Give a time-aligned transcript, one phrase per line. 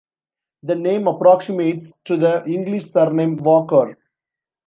[0.63, 3.99] The name approximates to the English surname "Walker".